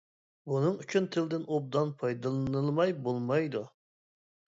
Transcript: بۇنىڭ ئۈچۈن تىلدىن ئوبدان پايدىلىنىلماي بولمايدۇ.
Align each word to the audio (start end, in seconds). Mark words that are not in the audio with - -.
بۇنىڭ 0.51 0.77
ئۈچۈن 0.83 1.09
تىلدىن 1.15 1.43
ئوبدان 1.55 1.91
پايدىلىنىلماي 1.99 2.95
بولمايدۇ. 3.09 3.63